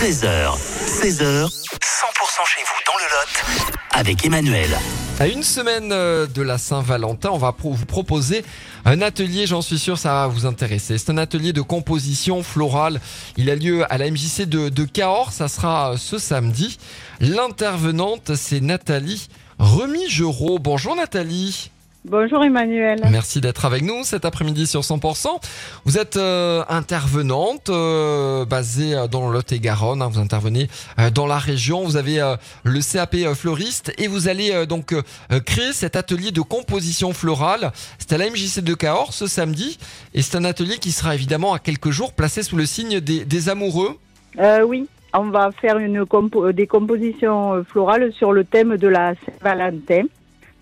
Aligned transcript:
13h, 0.00 0.56
16h, 0.86 1.44
100% 1.44 1.50
chez 2.46 2.62
vous 2.64 2.80
dans 2.86 2.96
le 2.96 3.04
Lot 3.04 3.70
avec 3.90 4.24
Emmanuel. 4.24 4.70
À 5.18 5.26
une 5.26 5.42
semaine 5.42 5.92
euh, 5.92 6.26
de 6.26 6.40
la 6.40 6.56
Saint-Valentin, 6.56 7.28
on 7.30 7.36
va 7.36 7.54
vous 7.58 7.84
proposer 7.84 8.42
un 8.86 9.02
atelier, 9.02 9.46
j'en 9.46 9.60
suis 9.60 9.78
sûr, 9.78 9.98
ça 9.98 10.14
va 10.14 10.26
vous 10.26 10.46
intéresser. 10.46 10.96
C'est 10.96 11.10
un 11.10 11.18
atelier 11.18 11.52
de 11.52 11.60
composition 11.60 12.42
florale. 12.42 12.98
Il 13.36 13.50
a 13.50 13.56
lieu 13.56 13.84
à 13.92 13.98
la 13.98 14.10
MJC 14.10 14.48
de, 14.48 14.70
de 14.70 14.84
Cahors, 14.84 15.32
ça 15.32 15.48
sera 15.48 15.92
euh, 15.92 15.96
ce 15.98 16.16
samedi. 16.16 16.78
L'intervenante, 17.20 18.34
c'est 18.36 18.60
Nathalie 18.60 19.28
Remigerot. 19.58 20.58
Bonjour 20.60 20.96
Nathalie. 20.96 21.70
Bonjour 22.06 22.42
Emmanuel. 22.42 22.98
Merci 23.10 23.42
d'être 23.42 23.66
avec 23.66 23.82
nous 23.82 24.04
cet 24.04 24.24
après-midi 24.24 24.66
sur 24.66 24.80
100%. 24.80 25.26
Vous 25.84 25.98
êtes 25.98 26.16
euh, 26.16 26.64
intervenante 26.70 27.68
euh, 27.68 28.46
basée 28.46 28.94
euh, 28.94 29.06
dans 29.06 29.26
le 29.28 29.34
Lot-et-Garonne. 29.34 30.00
hein. 30.00 30.08
vous 30.10 30.18
intervenez 30.18 30.68
euh, 30.98 31.10
dans 31.10 31.26
la 31.26 31.36
région. 31.38 31.84
Vous 31.84 31.98
avez 31.98 32.18
le 32.64 32.80
CAP 32.80 33.16
fleuriste 33.34 33.92
et 33.98 34.08
vous 34.08 34.28
allez 34.28 34.64
donc 34.66 34.94
créer 35.44 35.72
cet 35.74 35.94
atelier 35.94 36.30
de 36.30 36.40
composition 36.40 37.12
florale. 37.12 37.70
C'est 37.98 38.14
à 38.14 38.18
la 38.18 38.30
MJC 38.30 38.60
de 38.60 38.72
Cahors 38.74 39.12
ce 39.12 39.26
samedi 39.26 39.78
et 40.14 40.22
c'est 40.22 40.38
un 40.38 40.44
atelier 40.44 40.78
qui 40.78 40.92
sera 40.92 41.14
évidemment 41.14 41.52
à 41.52 41.58
quelques 41.58 41.90
jours 41.90 42.14
placé 42.14 42.42
sous 42.42 42.56
le 42.56 42.64
signe 42.64 43.00
des, 43.00 43.26
des 43.26 43.48
amoureux. 43.50 43.98
Oui, 44.66 44.86
on 45.12 45.28
va 45.28 45.50
faire 45.60 45.76
une 45.76 46.04
compo- 46.04 46.50
des 46.52 46.66
compositions 46.66 47.62
florales 47.64 48.10
sur 48.14 48.32
le 48.32 48.44
thème 48.44 48.78
de 48.78 48.88
la 48.88 49.12
Saint-Valentin. 49.16 50.04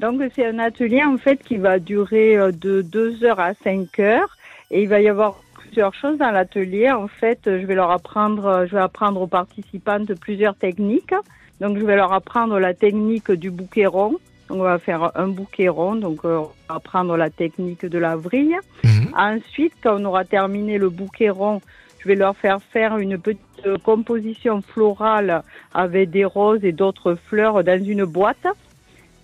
Donc 0.00 0.22
c'est 0.34 0.46
un 0.46 0.58
atelier 0.58 1.02
en 1.02 1.18
fait 1.18 1.42
qui 1.42 1.56
va 1.56 1.78
durer 1.78 2.36
euh, 2.36 2.52
de 2.52 2.82
2 2.82 3.24
heures 3.24 3.40
à 3.40 3.54
5 3.54 3.98
heures 3.98 4.36
et 4.70 4.82
il 4.82 4.88
va 4.88 5.00
y 5.00 5.08
avoir 5.08 5.40
plusieurs 5.54 5.94
choses 5.94 6.18
dans 6.18 6.30
l'atelier. 6.30 6.90
En 6.90 7.08
fait, 7.08 7.40
je 7.44 7.66
vais 7.66 7.74
leur 7.74 7.90
apprendre, 7.90 8.46
euh, 8.46 8.66
je 8.66 8.76
vais 8.76 8.80
apprendre 8.80 9.20
aux 9.20 9.26
participantes 9.26 10.14
plusieurs 10.14 10.54
techniques. 10.54 11.14
Donc 11.60 11.78
je 11.78 11.84
vais 11.84 11.96
leur 11.96 12.12
apprendre 12.12 12.60
la 12.60 12.74
technique 12.74 13.32
du 13.32 13.50
bouquet 13.50 13.86
rond. 13.86 14.16
Donc 14.48 14.60
on 14.60 14.62
va 14.62 14.78
faire 14.78 15.10
un 15.16 15.28
bouquet 15.28 15.68
rond, 15.68 15.96
donc 15.96 16.24
euh, 16.24 16.38
on 16.38 16.50
va 16.68 16.76
apprendre 16.76 17.16
la 17.16 17.28
technique 17.28 17.84
de 17.84 17.98
la 17.98 18.16
vrille. 18.16 18.56
Mhm. 18.84 19.12
Ensuite, 19.16 19.74
quand 19.82 20.00
on 20.00 20.04
aura 20.04 20.24
terminé 20.24 20.78
le 20.78 20.88
bouquet 20.90 21.28
rond, 21.28 21.60
je 21.98 22.08
vais 22.08 22.14
leur 22.14 22.36
faire 22.36 22.62
faire 22.72 22.96
une 22.98 23.18
petite 23.18 23.42
composition 23.82 24.62
florale 24.62 25.42
avec 25.74 26.10
des 26.10 26.24
roses 26.24 26.64
et 26.64 26.72
d'autres 26.72 27.16
fleurs 27.28 27.64
dans 27.64 27.84
une 27.84 28.04
boîte. 28.04 28.46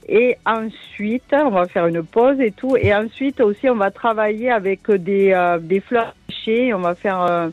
Et 0.08 0.36
ensuite, 0.44 1.32
on 1.32 1.50
va 1.50 1.66
faire 1.66 1.86
une 1.86 2.02
pause 2.02 2.40
et 2.40 2.50
tout. 2.50 2.76
Et 2.76 2.94
ensuite 2.94 3.40
aussi, 3.40 3.68
on 3.68 3.76
va 3.76 3.90
travailler 3.90 4.50
avec 4.50 4.90
des, 4.90 5.32
euh, 5.32 5.58
des 5.58 5.80
fleurs 5.80 6.14
séchées. 6.28 6.74
On 6.74 6.80
va 6.80 6.94
faire 6.94 7.22
euh, 7.22 7.48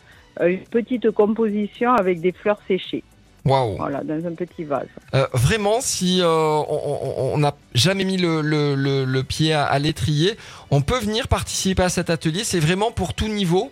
une 0.46 0.60
petite 0.60 1.12
composition 1.12 1.94
avec 1.94 2.20
des 2.22 2.32
fleurs 2.32 2.60
séchées. 2.68 3.04
Waouh. 3.44 3.78
Voilà, 3.78 4.04
dans 4.04 4.24
un 4.28 4.34
petit 4.36 4.64
vase. 4.66 4.86
Euh, 5.16 5.26
vraiment, 5.34 5.82
si 5.82 6.20
euh, 6.22 6.28
on- 6.28 7.38
n'a 7.40 7.56
jamais 7.74 8.04
mis 8.04 8.18
le, 8.18 8.42
le- 8.42 8.76
le- 8.76 9.04
le 9.06 9.24
pied 9.24 9.54
à, 9.54 9.64
à 9.64 9.80
l'étrier, 9.80 10.34
on 10.70 10.82
peut 10.82 11.00
venir 11.00 11.28
participer 11.28 11.84
à 11.84 11.90
cet 11.90 12.10
atelier. 12.12 12.44
C'est 12.44 12.60
vraiment 12.60 12.92
pour 12.92 13.16
tout 13.16 13.28
niveau? 13.28 13.72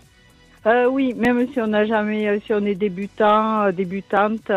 Euh, 0.66 0.88
oui, 0.90 1.14
même 1.14 1.48
si 1.54 1.62
on 1.62 1.68
n'a 1.68 1.86
jamais, 1.86 2.42
si 2.46 2.54
on 2.54 2.66
est 2.66 2.76
débutant, 2.76 3.72
débutante, 3.72 4.50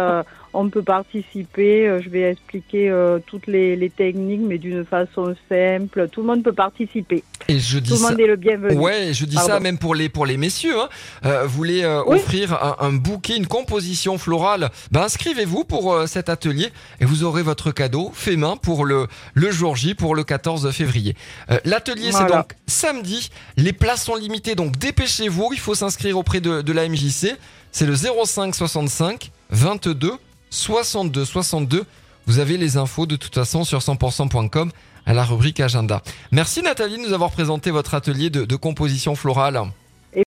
on 0.55 0.69
peut 0.69 0.83
participer. 0.83 1.89
Euh, 1.89 2.00
Je 2.03 2.08
vais 2.08 2.31
expliquer 2.31 2.91
euh, 2.91 3.19
toutes 3.27 3.47
les, 3.47 3.77
les 3.77 3.91
techniques, 3.91 4.41
mais 4.42 4.59
d'une 4.59 4.84
façon 4.84 5.34
simple. 5.48 6.09
Tout 6.11 6.20
le 6.20 6.27
monde 6.27 6.42
peut 6.42 6.53
participer. 6.53 7.22
Et 7.48 7.59
je 7.59 7.78
dis 7.78 7.91
Tout 7.91 7.97
le 7.97 8.00
ça. 8.00 8.11
monde 8.11 8.20
est 8.20 8.27
le 8.27 8.36
bienvenu. 8.36 8.75
Ouais, 8.77 9.11
je 9.12 9.25
dis 9.25 9.36
ça 9.36 9.61
même 9.61 9.78
pour 9.78 9.94
les 9.94 10.09
pour 10.09 10.27
les 10.27 10.36
messieurs. 10.36 10.78
Hein. 10.81 10.89
Euh, 11.25 11.44
vous 11.44 11.56
voulez 11.56 11.83
euh, 11.83 12.03
Oui. 12.06 12.17
offrir 12.17 12.53
un, 12.55 12.77
un 12.86 12.92
bouquet, 12.92 13.36
une 13.36 13.47
composition 13.47 14.19
florale? 14.19 14.70
Ben 14.91 15.03
inscrivez-vous 15.03 15.64
pour 15.64 15.97
cet 16.06 16.28
atelier 16.28 16.69
et 17.00 17.05
vous 17.05 17.25
aurez 17.25 17.42
votre 17.42 17.70
cadeau 17.72 18.11
fait 18.14 18.37
main 18.37 18.56
pour 18.56 18.84
le 18.84 19.06
le 19.34 19.50
jour 19.50 19.77
J, 19.77 19.94
pour 19.94 20.14
le 20.14 20.25
14 20.25 20.70
février. 20.70 21.16
L'atelier 21.65 22.12
c'est 22.12 22.26
donc 22.26 22.53
samedi. 22.66 23.31
Les 23.56 23.72
places 23.72 24.05
sont 24.05 24.15
limitées, 24.16 24.55
donc 24.55 24.76
dépêchez-vous. 24.78 25.50
Il 25.53 25.59
faut 25.59 25.75
s'inscrire 25.75 26.16
auprès 26.19 26.41
de, 26.41 26.62
de 26.62 26.72
la 26.72 26.88
MJC. 26.88 27.37
C'est 27.72 27.87
le 27.87 27.94
05 27.94 28.55
65 28.55 29.31
22 29.50 30.15
62 30.52 31.24
62. 31.24 31.86
Vous 32.26 32.38
avez 32.38 32.56
les 32.58 32.76
infos 32.76 33.06
de 33.06 33.16
toute 33.16 33.34
façon 33.34 33.64
sur 33.64 33.80
100%.com 33.80 34.70
à 35.06 35.14
la 35.14 35.24
rubrique 35.24 35.58
agenda. 35.60 36.02
Merci 36.30 36.62
Nathalie 36.62 36.98
de 36.98 37.08
nous 37.08 37.14
avoir 37.14 37.30
présenté 37.30 37.70
votre 37.70 37.94
atelier 37.94 38.30
de, 38.30 38.44
de 38.44 38.56
composition 38.56 39.16
florale. 39.16 39.60